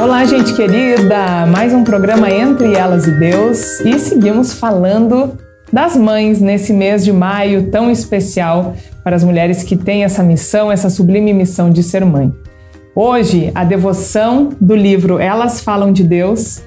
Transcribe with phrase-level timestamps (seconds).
[0.00, 1.44] Olá, gente querida!
[1.46, 5.36] Mais um programa Entre Elas e Deus e seguimos falando
[5.72, 10.70] das mães nesse mês de maio tão especial para as mulheres que têm essa missão,
[10.70, 12.32] essa sublime missão de ser mãe.
[12.94, 16.62] Hoje, a devoção do livro Elas Falam de Deus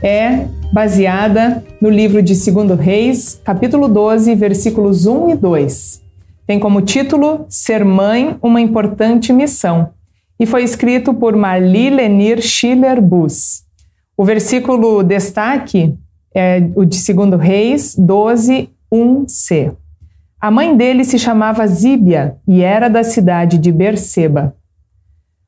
[0.00, 6.02] é baseada no livro de 2 Reis, capítulo 12, versículos 1 e 2.
[6.46, 9.95] Tem como título Ser Mãe, uma importante missão
[10.38, 13.64] e foi escrito por Marli Lenir Schiller Bus.
[14.16, 15.94] O versículo destaque
[16.34, 19.74] é o de 2 Reis 12, 1c.
[20.40, 24.54] A mãe dele se chamava Zíbia e era da cidade de Berseba.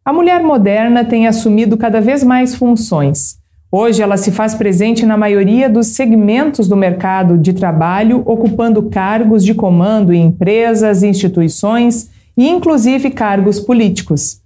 [0.05, 3.39] A mulher moderna tem assumido cada vez mais funções.
[3.71, 9.45] Hoje ela se faz presente na maioria dos segmentos do mercado de trabalho, ocupando cargos
[9.45, 14.41] de comando em empresas, instituições e inclusive cargos políticos.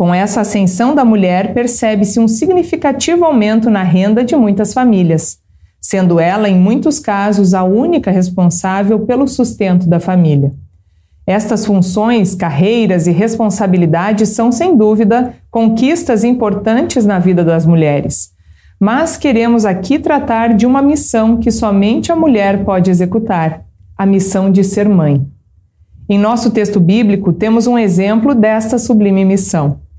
[0.00, 5.38] Com essa ascensão da mulher, percebe-se um significativo aumento na renda de muitas famílias,
[5.78, 10.52] sendo ela, em muitos casos, a única responsável pelo sustento da família.
[11.26, 18.30] Estas funções, carreiras e responsabilidades são, sem dúvida, conquistas importantes na vida das mulheres.
[18.80, 23.66] Mas queremos aqui tratar de uma missão que somente a mulher pode executar:
[23.98, 25.26] a missão de ser mãe.
[26.08, 29.89] Em nosso texto bíblico, temos um exemplo desta sublime missão.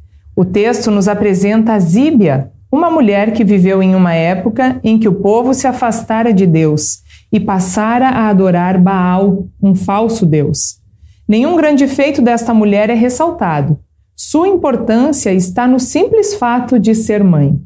[0.41, 5.13] O texto nos apresenta Zíbia, uma mulher que viveu em uma época em que o
[5.13, 10.79] povo se afastara de Deus e passara a adorar Baal, um falso Deus.
[11.27, 13.77] Nenhum grande feito desta mulher é ressaltado.
[14.15, 17.61] Sua importância está no simples fato de ser mãe.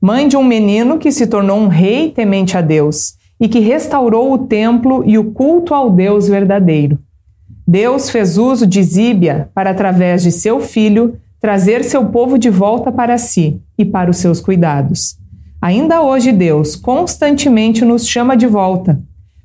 [0.00, 4.32] Mãe de um menino que se tornou um rei temente a Deus e que restaurou
[4.32, 7.00] o templo e o culto ao Deus verdadeiro.
[7.66, 12.92] Deus fez uso de Zíbia para, através de seu filho, trazer seu povo de volta
[12.92, 15.18] para si e para os seus cuidados.
[15.60, 19.02] Ainda hoje, Deus constantemente nos chama de volta.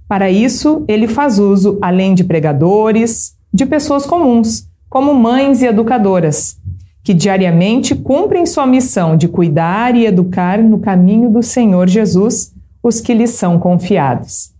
[0.08, 6.60] Para isso, ele faz uso, além de pregadores, de pessoas comuns, como mães e educadoras,
[7.04, 12.54] que diariamente cumprem sua missão de cuidar e educar no caminho do Senhor Jesus
[12.84, 14.52] os que lhes são confiados.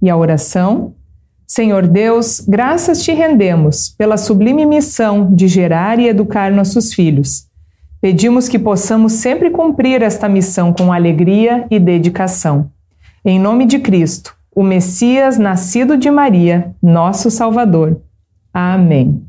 [0.00, 0.94] E a oração
[1.46, 7.46] Senhor Deus, graças te rendemos pela sublime missão de gerar e educar nossos filhos.
[8.00, 12.70] Pedimos que possamos sempre cumprir esta missão com alegria e dedicação.
[13.24, 18.00] Em nome de Cristo, o Messias nascido de Maria, nosso Salvador.
[18.52, 19.22] Amém.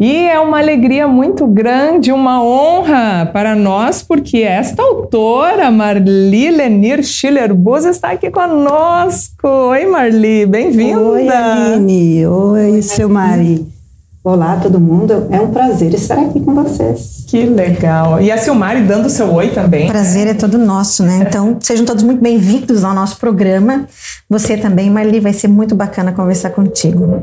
[0.00, 7.02] E é uma alegria muito grande, uma honra para nós, porque esta autora, Marli Lenir
[7.02, 9.46] Schiller Bus, está aqui conosco.
[9.46, 11.00] Oi, Marli, bem-vinda.
[11.00, 12.26] Oi, Aline.
[12.26, 13.78] Oi, seu Mari.
[14.22, 15.26] Olá, todo mundo.
[15.30, 17.24] É um prazer estar aqui com vocês.
[17.28, 18.20] Que legal.
[18.20, 19.86] E a Silmari dando seu oi também.
[19.86, 21.24] Prazer é todo nosso, né?
[21.26, 23.86] Então, sejam todos muito bem-vindos ao nosso programa.
[24.28, 27.22] Você também, Marli, vai ser muito bacana conversar contigo.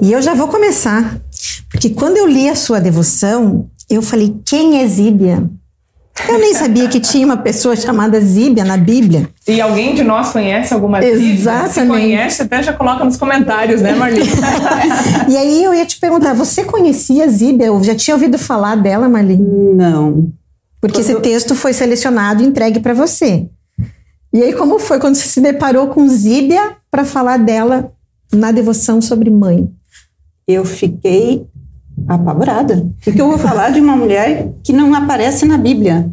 [0.00, 1.16] E eu já vou começar
[1.70, 5.48] porque quando eu li a sua devoção, eu falei: quem é Zíbia?
[6.28, 9.28] Eu nem sabia que tinha uma pessoa chamada Zíbia na Bíblia.
[9.46, 11.32] E alguém de nós conhece alguma Zíbia?
[11.32, 11.72] Exatamente.
[11.74, 14.22] Se conhece, até já coloca nos comentários, né, Marli?
[15.28, 17.66] e aí eu ia te perguntar, você conhecia Zíbia?
[17.66, 19.36] Eu já tinha ouvido falar dela, Marli?
[19.36, 20.32] Não.
[20.80, 21.10] Porque quando...
[21.10, 23.46] esse texto foi selecionado e entregue para você.
[24.32, 27.92] E aí como foi quando você se deparou com Zíbia para falar dela
[28.32, 29.68] na devoção sobre mãe?
[30.48, 31.44] Eu fiquei
[32.06, 32.86] apavorada.
[33.04, 36.08] O que eu vou falar de uma mulher que não aparece na Bíblia?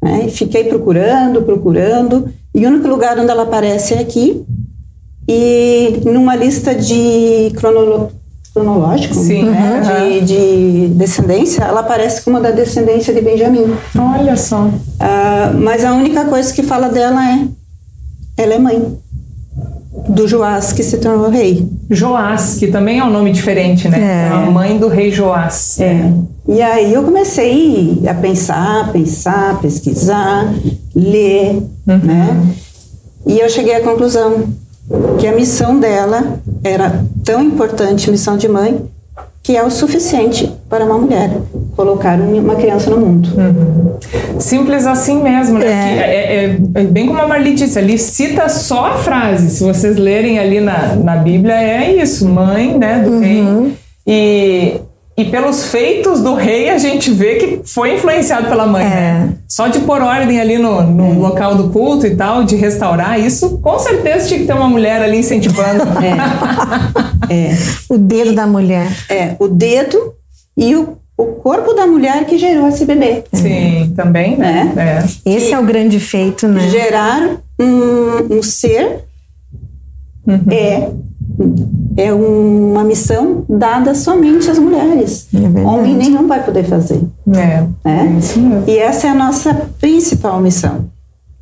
[0.00, 0.28] Né?
[0.28, 4.44] Fiquei procurando, procurando, e o único lugar onde ela aparece é aqui,
[5.26, 8.12] e numa lista de cronolo
[8.54, 9.82] cronológico, Sim, né?
[9.82, 10.24] uhum.
[10.24, 13.76] de, de, descendência, ela aparece como da descendência de Benjamim.
[13.96, 14.66] Olha só.
[14.66, 17.48] Uh, mas a única coisa que fala dela é
[18.36, 18.98] ela é mãe
[20.08, 21.68] do Joás que se tornou rei.
[21.90, 24.28] Joás, que também é um nome diferente, né?
[24.28, 24.28] É.
[24.28, 25.80] A mãe do rei Joás.
[25.80, 26.12] É.
[26.46, 30.52] E aí eu comecei a pensar, pensar, pesquisar,
[30.94, 31.98] ler, uhum.
[32.02, 32.54] né?
[33.26, 34.48] E eu cheguei à conclusão
[35.18, 38.80] que a missão dela era tão importante, missão de mãe,
[39.42, 41.30] que é o suficiente para uma mulher
[41.74, 43.30] colocar uma criança no mundo.
[43.36, 44.40] Uhum.
[44.40, 45.66] Simples assim mesmo, né?
[45.66, 45.98] É.
[45.98, 46.84] É, é, é.
[46.84, 49.50] bem como a Marli disse, ali cita só a frase.
[49.50, 53.20] Se vocês lerem ali na, na Bíblia, é isso, mãe né, do uhum.
[53.20, 53.74] rei.
[54.06, 54.80] E,
[55.16, 58.88] e pelos feitos do rei, a gente vê que foi influenciado pela mãe, é.
[58.88, 59.32] né?
[59.48, 61.28] Só de pôr ordem ali no, no é.
[61.28, 65.02] local do culto e tal, de restaurar, isso com certeza tinha que ter uma mulher
[65.02, 65.84] ali incentivando.
[67.30, 67.32] É.
[67.32, 67.56] é.
[67.88, 68.86] O dedo da mulher.
[69.08, 70.17] É, o dedo
[70.58, 73.24] e o o corpo da mulher que gerou esse bebê.
[73.32, 74.72] Sim, também, né?
[74.76, 75.30] É.
[75.34, 76.68] Esse é o grande feito, né?
[76.68, 79.00] Gerar um, um ser
[80.24, 80.44] uhum.
[80.48, 80.90] é
[81.96, 85.26] é uma missão dada somente às mulheres.
[85.34, 87.00] É Homem nenhum vai poder fazer.
[87.28, 88.20] É, né?
[88.66, 90.86] é e essa é a nossa principal missão.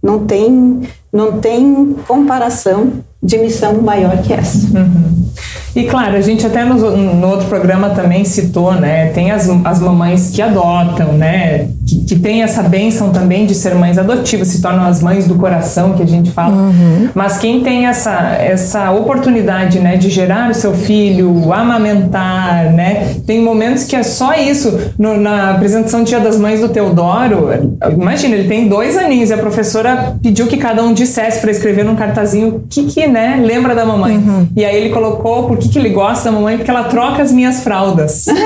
[0.03, 0.81] Não tem,
[1.13, 2.93] não tem comparação
[3.23, 4.67] de missão maior que essa.
[4.79, 5.27] Uhum.
[5.77, 9.11] E claro, a gente até no, no, outro programa também citou, né?
[9.11, 11.69] Tem as, as mamães que adotam, né?
[11.87, 15.35] Que, que tem essa bênção também de ser mães adotivas, se tornam as mães do
[15.35, 16.57] coração que a gente fala.
[16.57, 17.11] Uhum.
[17.15, 19.99] Mas quem tem essa, essa oportunidade, né?
[19.99, 23.15] De gerar o seu filho, amamentar, né?
[23.27, 24.79] Tem momentos que é só isso.
[24.99, 29.39] No, na apresentação Dia das Mães do Teodoro, imagina, ele tem dois aninhos e a
[29.39, 33.43] professora pediu que cada um dissesse para escrever num cartazinho o que que, né?
[33.45, 34.17] Lembra da mamãe.
[34.17, 34.47] Uhum.
[34.57, 36.57] E aí ele colocou porque que, que ele gosta da mamãe?
[36.57, 38.27] Porque ela troca as minhas fraldas.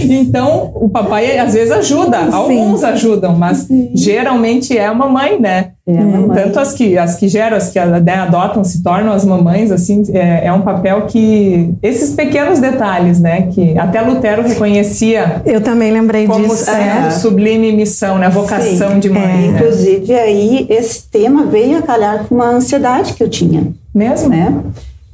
[0.00, 2.32] então, o papai às vezes ajuda, Sim.
[2.32, 3.90] alguns ajudam, mas Sim.
[3.94, 5.70] geralmente é a mamãe, né?
[5.86, 6.42] É mamãe.
[6.42, 10.02] Tanto as que, as que geram, as que né, adotam, se tornam as mamães, assim,
[10.14, 11.74] é, é, um papel que.
[11.82, 13.48] Esses pequenos detalhes, né?
[13.52, 15.42] Que até Lutero reconhecia.
[15.44, 16.64] Eu também lembrei como disso.
[16.64, 17.10] Como é.
[17.10, 18.26] sublime missão, né?
[18.26, 18.98] A vocação Sim.
[18.98, 19.22] de mãe.
[19.22, 19.26] É.
[19.26, 19.58] Né?
[19.58, 23.68] Inclusive, aí, esse tema veio a calhar com uma ansiedade que eu tinha.
[23.94, 24.30] Mesmo?
[24.30, 24.54] Né?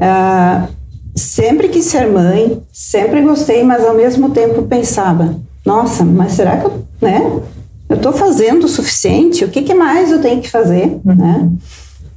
[0.01, 0.69] Ah,
[1.15, 6.67] sempre quis ser mãe, sempre gostei, mas ao mesmo tempo pensava, nossa, mas será que
[6.67, 7.41] eu, né?
[7.89, 9.45] Eu estou fazendo o suficiente?
[9.45, 11.15] O que, que, mais eu tenho que fazer, uhum.
[11.15, 11.51] né?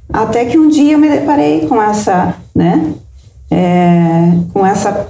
[0.08, 2.94] Até que um dia eu me deparei com essa, né?
[3.50, 5.06] É, com essa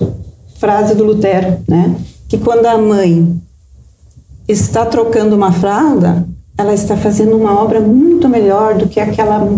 [0.59, 1.95] frase do Lutero, né?
[2.29, 3.41] Que quando a mãe
[4.49, 9.49] está trocando uma fralda, ela está fazendo uma obra muito melhor do que aquela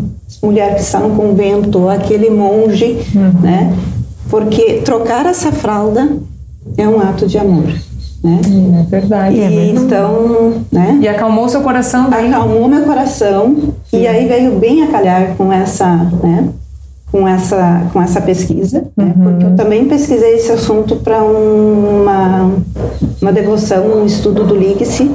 [0.42, 3.40] mulher que está no convento, ou aquele monge, uhum.
[3.42, 3.76] né?
[4.30, 6.08] Porque trocar essa fralda
[6.76, 7.66] é um ato de amor.
[8.24, 8.40] Né?
[8.80, 9.36] É verdade.
[9.36, 10.98] E é então, né?
[11.00, 12.28] E acalmou seu coração bem.
[12.28, 13.54] Acalmou meu coração
[13.90, 14.00] Sim.
[14.00, 16.48] e aí veio bem a calhar com essa, né?
[17.12, 19.14] Com essa, com essa pesquisa, né?
[19.16, 19.24] uhum.
[19.24, 19.30] né?
[19.30, 22.50] porque eu também pesquisei esse assunto para uma,
[23.22, 25.08] uma devoção, um estudo do Ligue-se,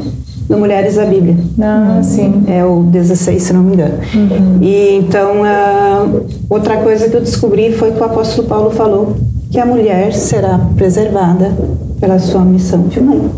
[0.51, 1.38] no Mulheres da Bíblia.
[1.59, 2.44] Ah, sim.
[2.48, 3.95] É o 16, se não me engano.
[4.13, 4.57] Uhum.
[4.62, 9.15] E então, uh, outra coisa que eu descobri foi que o apóstolo Paulo falou
[9.50, 11.51] que a mulher será preservada
[12.00, 13.31] pela sua missão de mãe.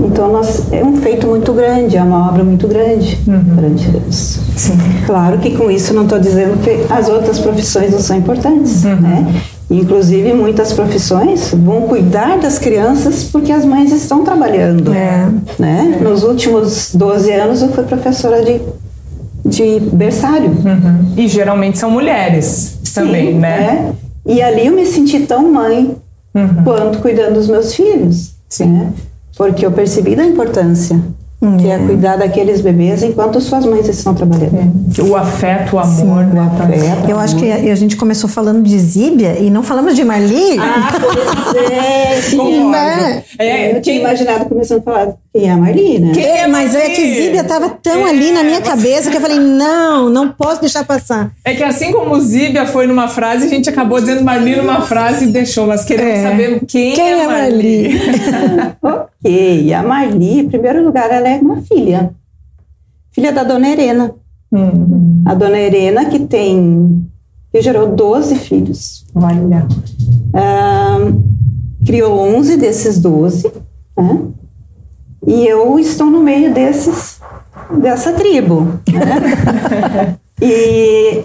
[0.00, 3.54] Então, nós, é um feito muito grande, é uma obra muito grande uhum.
[3.54, 4.40] perante Deus.
[4.56, 4.78] Sim.
[5.06, 8.96] Claro que com isso não estou dizendo que as outras profissões não são importantes, uhum.
[8.96, 9.26] né?
[9.70, 14.92] Inclusive, muitas profissões vão cuidar das crianças porque as mães estão trabalhando.
[14.92, 15.28] É.
[15.58, 15.98] Né?
[16.02, 18.60] Nos últimos 12 anos, eu fui professora de,
[19.44, 20.48] de berçário.
[20.48, 21.14] Uhum.
[21.16, 23.92] E geralmente são mulheres Sim, também, né?
[24.26, 24.32] É.
[24.32, 25.96] E ali eu me senti tão mãe
[26.34, 26.64] uhum.
[26.64, 28.32] quanto cuidando dos meus filhos.
[28.48, 28.66] Sim.
[28.66, 28.92] Né?
[29.36, 31.00] Porque eu percebi da importância
[31.58, 34.72] que é cuidar daqueles bebês enquanto suas mães estão trabalhando.
[34.98, 35.02] É.
[35.02, 36.40] O afeto, o amor, Sim, né?
[36.40, 40.04] O afeto, Eu acho que a, gente começou falando de Zíbia e não falamos de
[40.04, 40.58] Marli.
[40.58, 42.20] Ah, pois é.
[42.22, 43.22] Sim, né?
[43.38, 46.12] é eu tinha imaginado começando a falar quem é a Marli, né?
[46.14, 49.20] Quem é Mas é que Zíbia estava tão é, ali na minha cabeça que eu
[49.20, 51.32] falei, não, não posso deixar passar.
[51.44, 55.24] É que assim como Zíbia foi numa frase, a gente acabou dizendo Marli numa frase
[55.24, 56.22] e deixou, mas queremos é.
[56.22, 58.00] saber quem, quem é, é Marli.
[58.80, 62.14] ok, a Marli, em primeiro lugar, ela é uma filha.
[63.10, 64.12] Filha da Dona Helena.
[64.50, 65.22] Uhum.
[65.24, 67.06] A Dona Helena que tem,
[67.52, 69.06] que gerou 12 filhos.
[69.14, 69.66] Olha.
[71.86, 73.50] criou 11 desses 12,
[73.96, 74.20] né?
[75.26, 77.18] E eu estou no meio desses,
[77.80, 78.78] dessa tribo.
[78.92, 80.16] Né?
[80.40, 81.24] e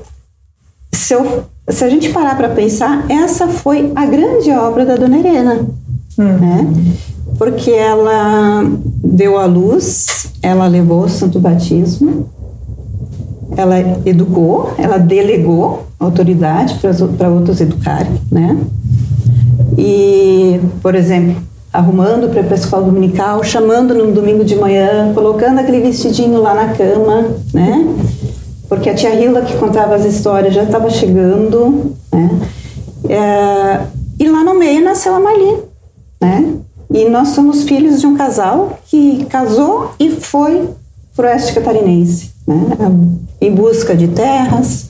[0.94, 5.18] se, eu, se a gente parar para pensar, essa foi a grande obra da Dona
[5.18, 5.68] Helena.
[6.18, 6.38] Hum.
[6.38, 6.68] Né?
[7.40, 8.70] Porque ela
[9.02, 12.30] deu à luz, ela levou o santo batismo,
[13.56, 16.78] ela educou, ela delegou autoridade
[17.18, 18.58] para outros educarem, né?
[19.78, 21.42] E, por exemplo,
[21.72, 26.74] arrumando para a escola dominical, chamando no domingo de manhã, colocando aquele vestidinho lá na
[26.74, 27.88] cama, né?
[28.68, 32.30] Porque a tia Hilda que contava as histórias já estava chegando, né?
[33.08, 33.80] É,
[34.20, 35.58] e lá no meio nasceu a Marli,
[36.22, 36.60] né?
[36.92, 40.70] E nós somos filhos de um casal que casou e foi
[41.16, 42.66] para o oeste catarinense, né?
[43.40, 44.90] Em busca de terras,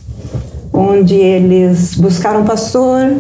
[0.72, 3.18] onde eles buscaram um pastor,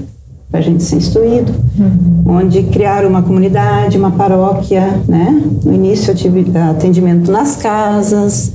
[0.49, 2.23] para a gente ser instruído, uhum.
[2.37, 5.43] onde criaram uma comunidade, uma paróquia, né?
[5.63, 8.51] No início eu tive atendimento nas casas,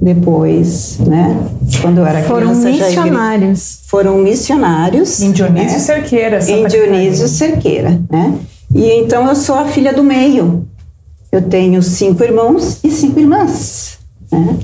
[0.00, 1.36] depois, né?
[1.80, 3.78] Quando eu era foram criança missionários.
[3.86, 5.20] foram missionários.
[5.22, 5.78] Em Dionísio né?
[5.78, 8.34] Cerqueira, Em Dionísio Cerqueira, né?
[8.74, 10.66] E então eu sou a filha do meio.
[11.30, 13.98] Eu tenho cinco irmãos e cinco irmãs.
[14.30, 14.56] Né?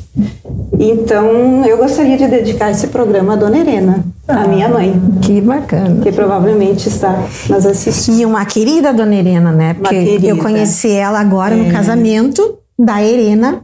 [0.78, 4.94] Então eu gostaria de dedicar esse programa à Dona Helena, ah, a minha mãe.
[5.22, 6.02] Que bacana.
[6.02, 8.20] Que provavelmente está nos assistindo.
[8.20, 9.74] E uma querida Dona Helena, né?
[9.74, 11.58] Porque eu conheci ela agora é.
[11.58, 13.62] no casamento da Helena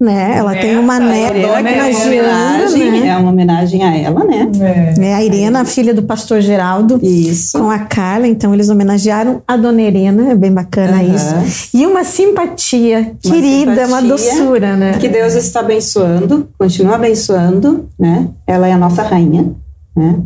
[0.00, 0.38] né?
[0.38, 3.08] Ela tem uma neta é homenagem, né?
[3.08, 4.50] É uma homenagem a ela, né?
[4.98, 5.08] É.
[5.08, 7.58] é a Irena, a filha do pastor Geraldo, isso.
[7.58, 8.26] com a Carla.
[8.26, 11.14] Então eles homenagearam a dona Irena, é bem bacana uhum.
[11.14, 11.70] isso.
[11.76, 14.92] E uma simpatia uma querida, simpatia, uma doçura, né?
[14.98, 18.26] Que Deus está abençoando, continua abençoando, né?
[18.46, 19.52] Ela é a nossa rainha,
[19.94, 20.16] né?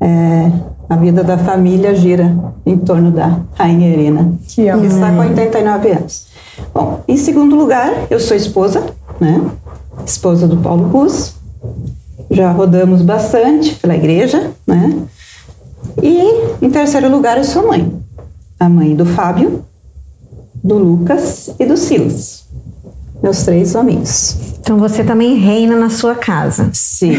[0.00, 0.50] É,
[0.88, 6.26] a vida da família gira em torno da rainha Irena, que está com 89 anos.
[6.72, 8.86] Bom, em segundo lugar, eu sou esposa,
[9.20, 9.50] né?
[10.04, 11.34] Esposa do Paulo Bus.
[12.30, 15.06] Já rodamos bastante pela igreja, né?
[16.02, 17.92] E em terceiro lugar, eu sou mãe.
[18.58, 19.64] A mãe do Fábio,
[20.62, 22.45] do Lucas e do Silas.
[23.26, 24.36] Meus três amigos.
[24.60, 26.70] Então você também reina na sua casa.
[26.72, 27.12] Sim,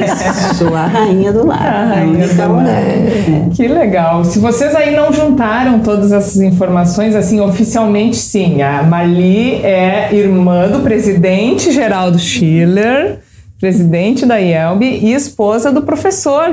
[0.56, 1.62] sou a rainha do lar.
[1.62, 2.66] A rainha do lar.
[2.66, 3.50] É.
[3.54, 4.24] Que legal.
[4.24, 8.62] Se vocês aí não juntaram todas essas informações, assim, oficialmente sim.
[8.62, 13.18] A Marli é irmã do presidente Geraldo Schiller,
[13.60, 16.48] presidente da IELB e esposa do professor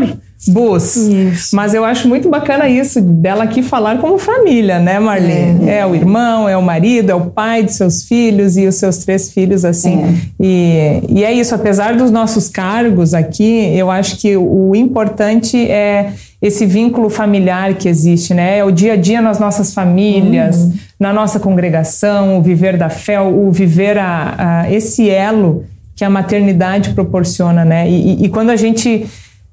[0.47, 0.95] Bus.
[0.95, 1.55] Isso.
[1.55, 5.69] Mas eu acho muito bacana isso, dela aqui falar como família, né, Marlene?
[5.69, 5.79] É.
[5.79, 5.85] é.
[5.85, 9.31] o irmão, é o marido, é o pai de seus filhos e os seus três
[9.31, 10.01] filhos, assim.
[10.01, 10.13] É.
[10.39, 16.13] E, e é isso, apesar dos nossos cargos aqui, eu acho que o importante é
[16.41, 18.59] esse vínculo familiar que existe, né?
[18.59, 20.73] É o dia a dia nas nossas famílias, uhum.
[20.97, 25.65] na nossa congregação, o viver da fé, o viver a, a esse elo
[25.97, 27.89] que a maternidade proporciona, né?
[27.89, 29.05] e, e, e quando a gente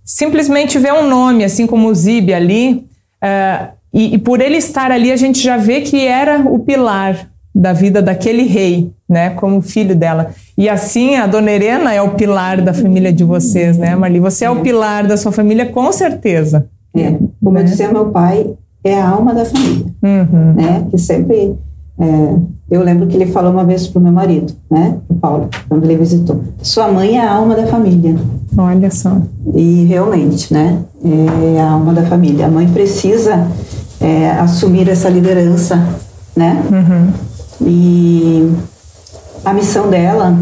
[0.07, 2.87] simplesmente vê um nome, assim como o Zib ali,
[3.23, 7.29] uh, e, e, por ele estar ali, a gente já vê que era o pilar
[7.55, 10.31] da vida daquele rei, né, como filho dela.
[10.57, 14.21] E assim, a Dona Helena é o pilar da família de vocês, né, Marli?
[14.21, 16.69] Você é o pilar da sua família, com certeza.
[16.95, 17.63] É, como né?
[17.63, 18.47] eu dizia, meu pai
[18.85, 20.53] é a alma da família, uhum.
[20.53, 21.55] né, que sempre
[21.99, 22.37] é,
[22.71, 25.85] eu lembro que ele falou uma vez para o meu marido, né, o Paulo, quando
[25.85, 28.17] ele visitou: Sua mãe é a alma da família.
[28.57, 29.17] Olha só.
[29.55, 30.83] E realmente, né,
[31.57, 32.47] é a alma da família.
[32.47, 33.47] A mãe precisa
[34.01, 35.77] é, assumir essa liderança,
[36.35, 36.63] né?
[36.71, 37.13] Uhum.
[37.67, 38.53] E
[39.45, 40.37] a missão dela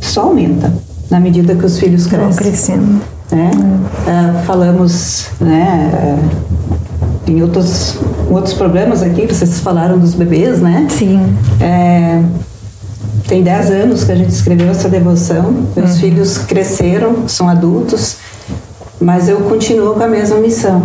[0.00, 0.72] só aumenta
[1.10, 2.28] na medida que os filhos crescem.
[2.28, 3.00] Vão crescendo.
[3.30, 3.50] Né?
[3.56, 4.42] Uhum.
[4.44, 6.18] falamos, né?
[7.26, 7.96] Em outros,
[8.30, 10.86] outros programas aqui, vocês falaram dos bebês, né?
[10.90, 11.20] Sim.
[11.60, 12.22] É,
[13.26, 15.66] tem 10 anos que a gente escreveu essa devoção.
[15.74, 15.96] Meus uhum.
[15.96, 18.16] filhos cresceram, são adultos,
[19.00, 20.82] mas eu continuo com a mesma missão.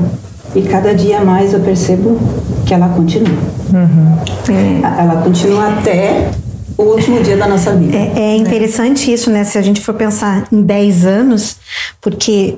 [0.56, 2.18] E cada dia mais eu percebo
[2.66, 3.38] que ela continua.
[3.74, 4.18] Uhum.
[4.54, 5.02] É.
[5.02, 6.32] Ela continua até
[6.78, 7.96] o último dia da nossa vida.
[7.96, 9.44] É, é interessante isso, né?
[9.44, 11.58] Se a gente for pensar em 10 anos,
[12.02, 12.58] porque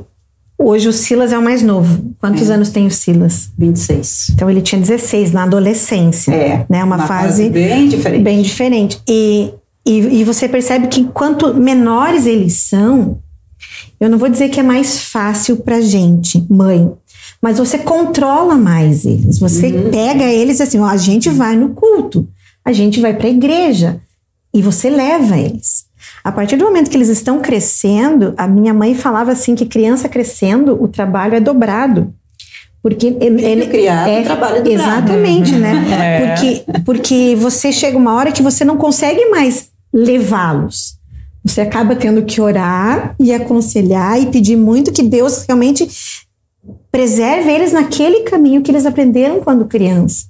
[0.63, 2.13] Hoje o Silas é o mais novo.
[2.19, 2.53] Quantos é.
[2.53, 3.51] anos tem o Silas?
[3.57, 4.31] 26.
[4.33, 6.31] Então ele tinha 16 na adolescência.
[6.31, 6.65] É.
[6.69, 6.83] Né?
[6.83, 8.23] Uma, uma fase, fase, bem diferente.
[8.23, 9.01] Bem diferente.
[9.07, 9.51] E,
[9.85, 13.19] e, e, você percebe que quanto menores eles são,
[13.99, 16.91] eu não vou dizer que é mais fácil pra gente, mãe,
[17.41, 19.39] mas você controla mais eles.
[19.39, 19.89] Você uhum.
[19.89, 22.27] pega eles assim, ó, a gente vai no culto,
[22.63, 23.99] a gente vai pra igreja
[24.53, 25.85] e você leva eles.
[26.23, 30.07] A partir do momento que eles estão crescendo, a minha mãe falava assim que criança
[30.07, 32.13] crescendo, o trabalho é dobrado.
[32.81, 34.81] Porque ele, ele criado, é trabalho dobrado.
[34.81, 35.85] Exatamente, né?
[35.91, 36.21] É.
[36.31, 40.95] Porque, porque você chega uma hora que você não consegue mais levá-los.
[41.43, 45.87] Você acaba tendo que orar e aconselhar e pedir muito que Deus realmente
[46.91, 50.25] preserve eles naquele caminho que eles aprenderam quando criança.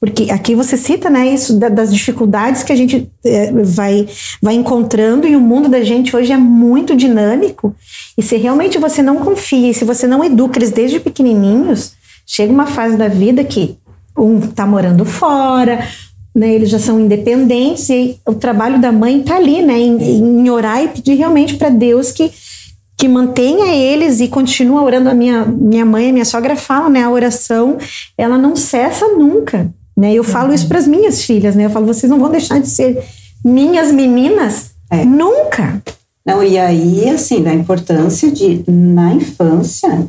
[0.00, 4.06] Porque aqui você cita, né, isso das dificuldades que a gente é, vai,
[4.40, 7.74] vai encontrando e o mundo da gente hoje é muito dinâmico.
[8.16, 12.66] E se realmente você não confia, se você não educa eles desde pequenininhos, chega uma
[12.66, 13.76] fase da vida que
[14.16, 15.84] um está morando fora,
[16.32, 20.48] né, eles já são independentes e o trabalho da mãe está ali, né, em, em
[20.48, 22.30] orar e pedir realmente para Deus que
[22.98, 25.08] que mantenha eles e continua orando.
[25.08, 27.04] A minha, minha mãe, a minha sogra fala, né?
[27.04, 27.78] A oração,
[28.18, 29.72] ela não cessa nunca.
[29.98, 30.14] Né?
[30.14, 31.66] Eu falo isso para as minhas filhas, né?
[31.66, 33.02] Eu falo, vocês não vão deixar de ser
[33.44, 35.04] minhas meninas é.
[35.04, 35.82] nunca.
[36.24, 40.06] Não, e aí, assim, da importância de, na infância,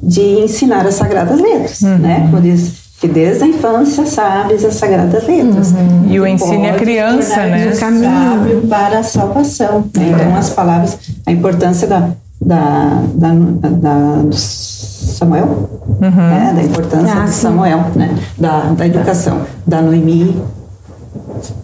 [0.00, 1.98] de ensinar as sagradas letras, uhum.
[1.98, 2.28] né?
[2.30, 5.72] Como diz, que desde a infância sabes as sagradas letras.
[5.72, 6.12] Uhum.
[6.12, 7.72] E o ensino a criança, né?
[7.74, 9.80] O caminho para a salvação.
[9.96, 10.12] Né?
[10.14, 12.10] Então, as palavras, a importância da,
[12.40, 14.73] da, da, da dos
[15.14, 15.68] Samuel,
[16.00, 17.30] né, da importância Ah, de.
[17.30, 20.36] Samuel, né, da, da educação, da Noemi,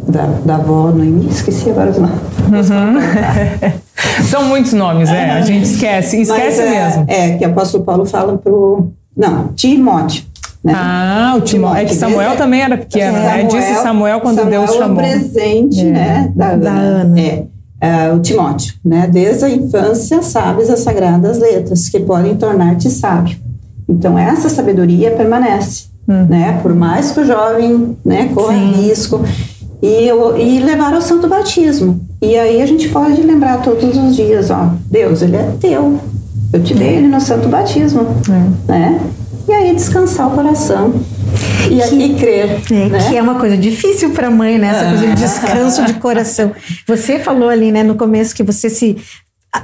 [0.09, 2.21] da, da avó Noemi, esqueci agora os nomes.
[4.29, 5.31] São muitos nomes, é.
[5.31, 6.21] A gente esquece.
[6.23, 7.05] Esquece Mas, é, mesmo.
[7.09, 8.91] É, que o apóstolo Paulo fala pro.
[9.17, 10.25] Não, Timóteo.
[10.63, 10.73] Né?
[10.77, 11.83] Ah, o Timóteo.
[11.83, 13.45] É que Samuel desde- também era pequeno, né?
[13.45, 14.97] Disse Samuel quando Samuel Deus é o chamou.
[14.97, 16.31] presente, né?
[16.35, 17.21] Da, da Ana.
[17.21, 17.45] É,
[17.81, 19.09] é, o Timóteo, né?
[19.11, 23.37] Desde a infância sabes as sagradas letras que podem tornar-te sábio.
[23.89, 26.59] Então essa sabedoria permanece, né?
[26.63, 29.21] Por mais que o jovem, né, corra risco
[29.83, 32.01] e, eu- e levar ao santo batismo.
[32.21, 35.99] E aí a gente pode lembrar todos os dias, ó, Deus, ele é teu.
[36.53, 38.03] Eu te dei ele no santo batismo,
[38.69, 39.01] né?
[39.49, 40.93] E aí descansar o coração
[41.71, 43.09] e aí crer, É, né?
[43.09, 44.69] Que é uma coisa difícil para a mãe, né?
[44.69, 46.53] Essa coisa de descanso de coração.
[46.87, 48.97] Você falou ali, né, no começo, que você se,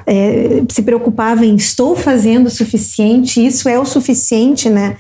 [0.06, 4.96] é, se preocupava em estou fazendo o suficiente, isso é o suficiente, né?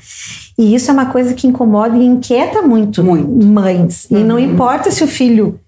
[0.58, 3.46] E isso é uma coisa que incomoda e inquieta muito, Muito.
[3.46, 4.06] mães.
[4.10, 5.60] E não importa se o filho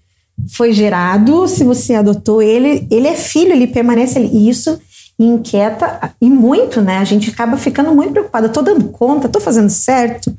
[0.55, 4.29] foi gerado, se você adotou ele, ele é filho, ele permanece ali.
[4.31, 4.79] E isso
[5.25, 6.97] inquieta e muito, né?
[6.97, 8.47] A gente acaba ficando muito preocupada.
[8.47, 10.33] Tô dando conta, tô fazendo certo.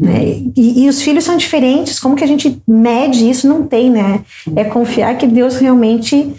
[0.00, 0.42] Né?
[0.56, 2.00] E, e os filhos são diferentes.
[2.00, 3.46] Como que a gente mede isso?
[3.46, 4.24] Não tem, né?
[4.56, 6.34] É confiar que Deus realmente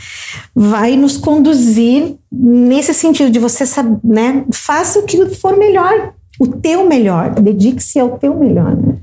[0.53, 4.43] vai nos conduzir nesse sentido de você saber, né?
[4.51, 7.29] Faça o que for melhor, o teu melhor.
[7.35, 8.75] Dedique-se ao teu melhor.
[8.75, 8.95] Né?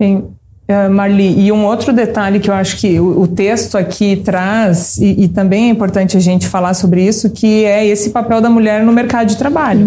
[0.00, 0.24] Sim.
[0.66, 4.96] Eh, Marli, e um outro detalhe que eu acho que o, o texto aqui traz,
[4.96, 8.48] e, e também é importante a gente falar sobre isso, que é esse papel da
[8.48, 9.86] mulher no mercado de trabalho.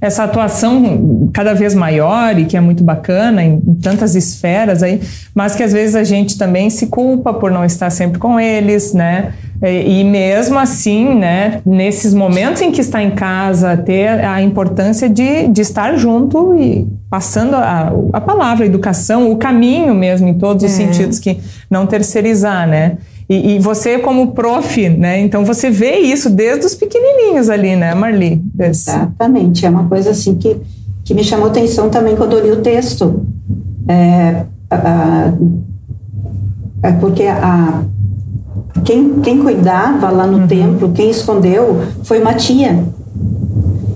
[0.00, 5.00] Essa atuação cada vez maior e que é muito bacana em, em tantas esferas aí,
[5.34, 8.94] mas que às vezes a gente também se culpa por não estar sempre com eles,
[8.94, 9.32] né?
[9.62, 15.46] E, mesmo assim, né, nesses momentos em que está em casa, ter a importância de,
[15.46, 20.64] de estar junto e passando a, a palavra, a educação, o caminho mesmo, em todos
[20.64, 21.38] os sentidos, que
[21.70, 22.96] não terceirizar, né?
[23.28, 25.20] E, e você como prof, né?
[25.20, 28.42] Então você vê isso desde os pequenininhos ali, né, Marli?
[28.58, 30.56] Exatamente, é uma coisa assim que,
[31.04, 33.24] que me chamou atenção também quando eu li o texto.
[33.86, 35.32] É, a- a-
[36.82, 37.82] é porque a,
[38.84, 42.84] quem, quem cuidava lá no templo, quem escondeu, foi uma tia.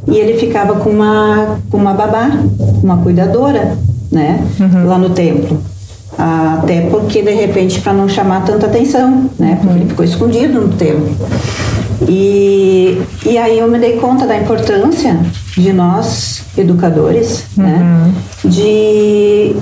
[0.07, 2.31] E ele ficava com uma, com uma babá,
[2.83, 3.77] uma cuidadora,
[4.11, 4.45] né,
[4.85, 5.59] lá no templo.
[6.17, 10.69] Até porque, de repente, para não chamar tanta atenção, né, porque ele ficou escondido no
[10.69, 11.09] templo.
[12.09, 15.19] E, e aí eu me dei conta da importância
[15.57, 18.13] de nós, educadores, né,
[18.45, 19.57] de,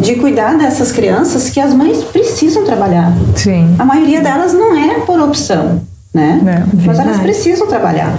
[0.00, 3.12] de cuidar dessas crianças que as mães precisam trabalhar.
[3.36, 3.74] Sim.
[3.78, 5.80] A maioria delas não é por opção,
[6.12, 6.40] né?
[6.46, 8.18] É, Mas elas precisam trabalhar.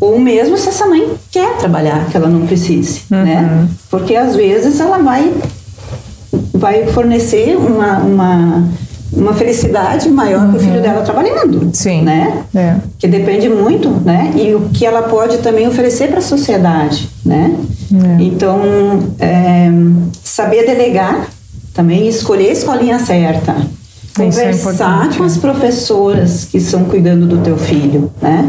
[0.00, 3.66] Ou mesmo se essa mãe quer trabalhar, que ela não precise, né?
[3.90, 5.32] Porque às vezes ela vai
[6.58, 8.68] vai fornecer uma, uma,
[9.18, 12.02] uma felicidade maior que o filho dela trabalhando, Sim.
[12.02, 12.42] né?
[12.54, 12.76] É.
[12.98, 14.32] Que depende muito, né?
[14.36, 17.54] E o que ela pode também oferecer para a sociedade, né?
[18.20, 18.60] Então,
[19.18, 19.70] é,
[20.22, 21.26] saber delegar
[21.74, 23.52] também, escolher a escolinha certa.
[24.18, 25.40] É Conversar com as né?
[25.40, 28.48] professoras que estão cuidando do teu filho, né?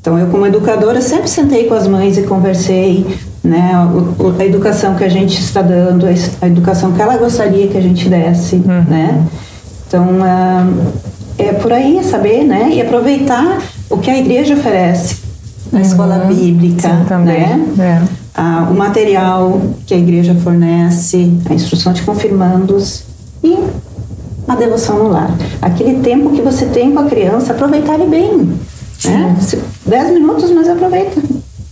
[0.00, 3.04] Então, eu como educadora sempre sentei com as mães e conversei,
[3.42, 3.72] né?
[4.18, 7.76] O- a educação que a gente está dando, a a educação que ela gostaria que
[7.76, 8.84] a gente desse, Uhum.
[8.88, 9.22] né?
[9.88, 10.66] Então, ah,
[11.38, 12.68] é por aí saber, né?
[12.72, 15.16] E aproveitar o que a igreja oferece.
[15.72, 16.98] A escola bíblica, Uhum.
[17.00, 17.40] Sim, também.
[17.76, 18.02] né?
[18.04, 18.08] É.
[18.34, 23.02] Ah, o material que a igreja fornece, a instrução de confirmandos
[23.42, 23.56] e
[24.46, 25.30] a devoção no lar.
[25.60, 28.52] Aquele tempo que você tem com a criança, aproveitar ele bem.
[29.04, 29.36] Né?
[29.86, 31.20] Dez minutos, mas aproveita.